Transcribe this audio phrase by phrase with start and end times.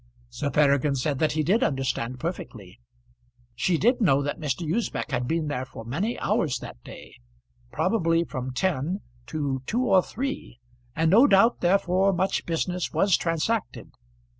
[0.31, 2.79] Sir Peregrine said that he did understand perfectly.
[3.53, 4.65] She did know that Mr.
[4.67, 7.13] Usbech had been there for many hours that day,
[7.71, 10.59] probably from ten to two or three,
[10.95, 13.91] and no doubt therefore much business was transacted.